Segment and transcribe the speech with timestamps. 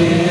[0.00, 0.29] Yeah.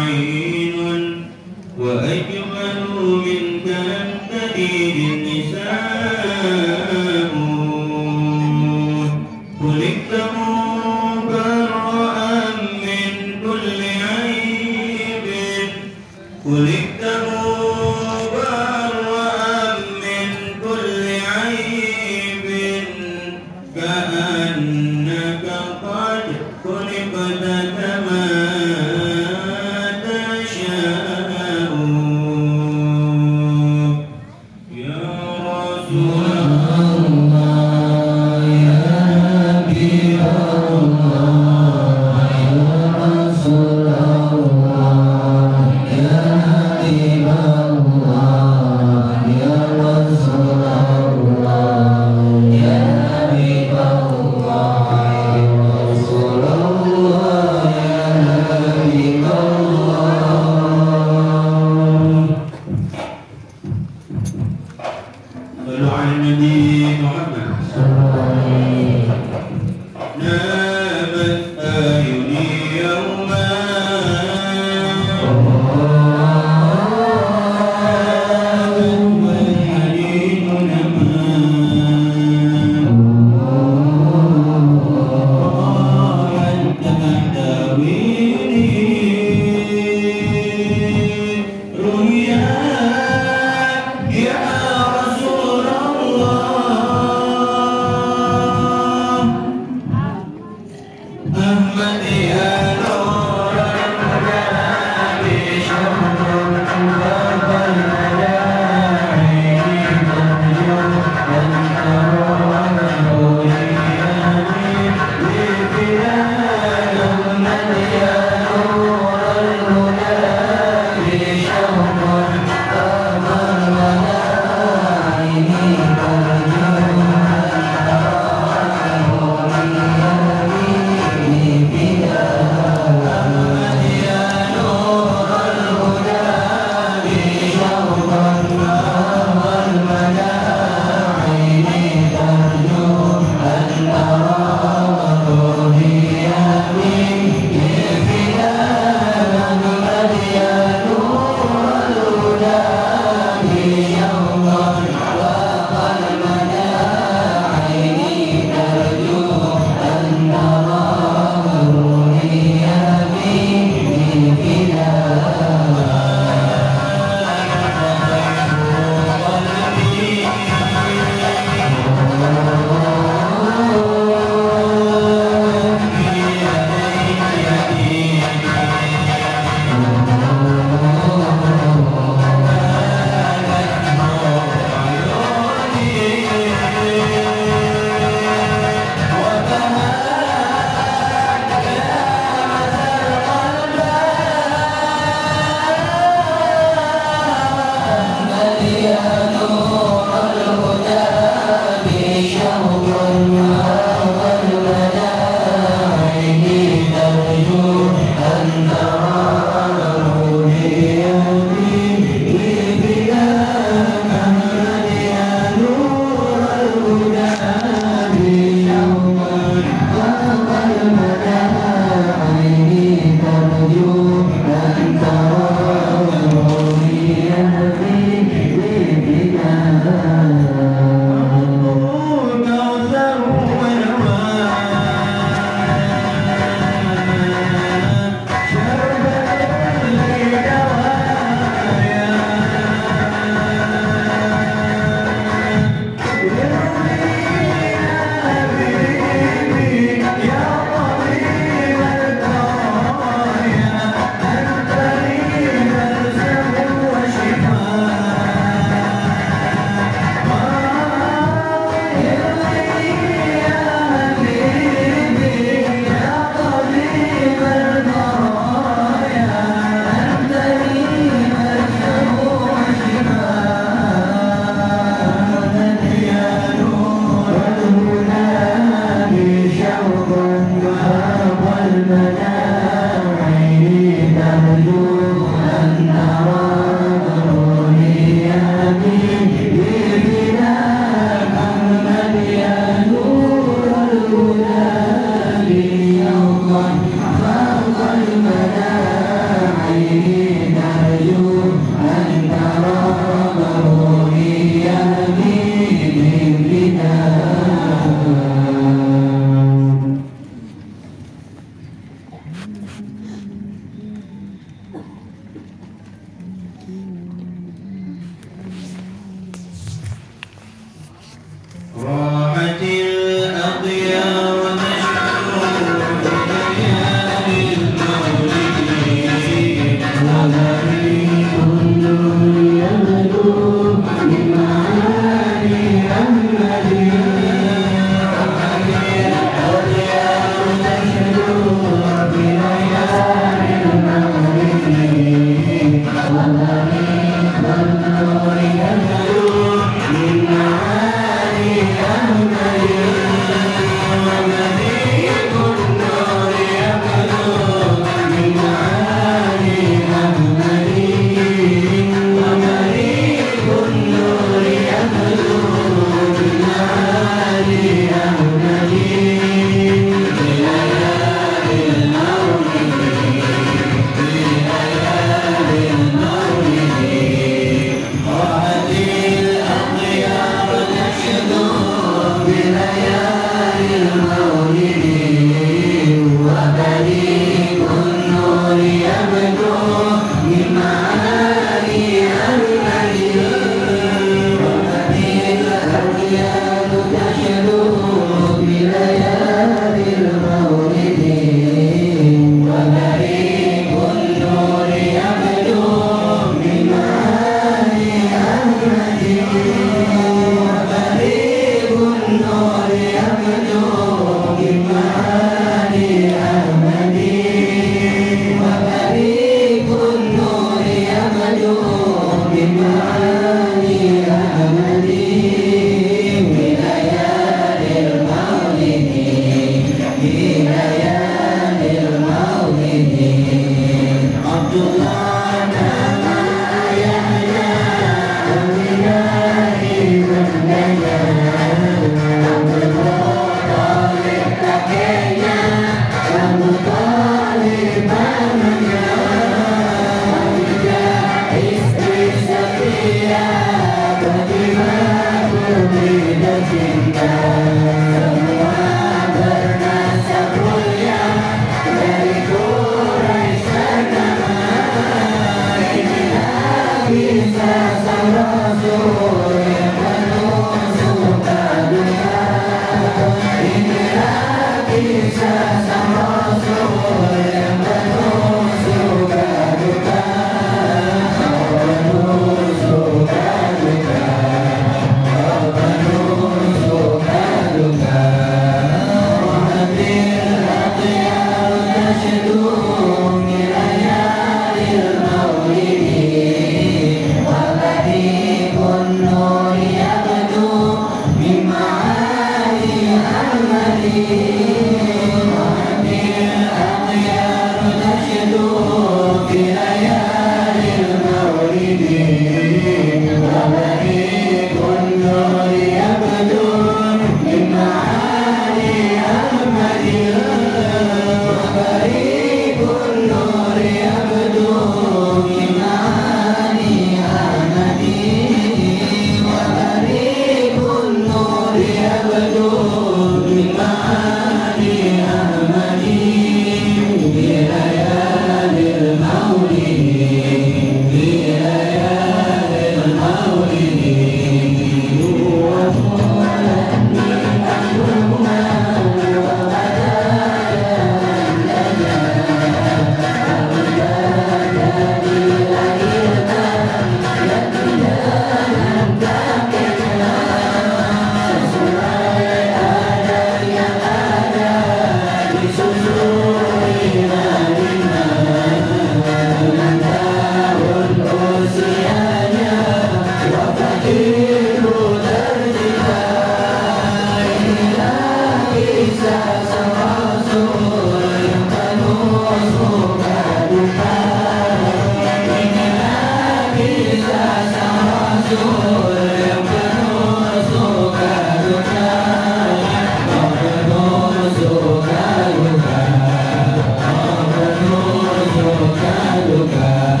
[599.19, 600.00] lugar.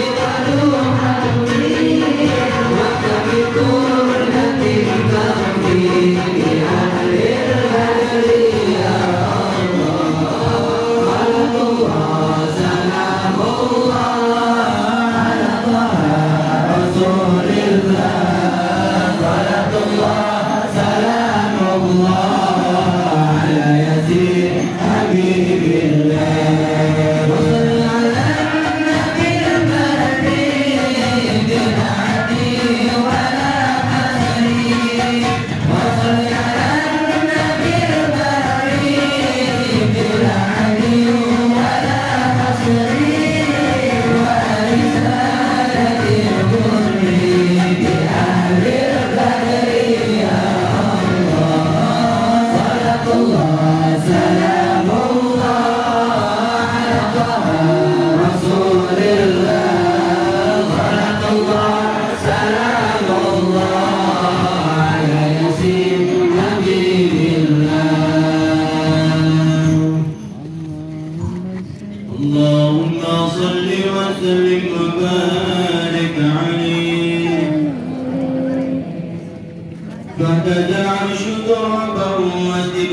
[0.00, 0.05] you.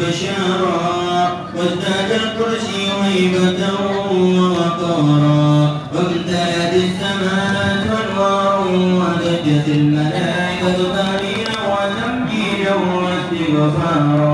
[0.02, 0.82] بشارا
[1.58, 3.62] وازداد الكرسي هيبة
[4.12, 5.54] ووقارا.
[6.76, 7.84] السماوات
[9.68, 10.78] الملائكة
[11.72, 14.33] وتمجيدا واستغفارا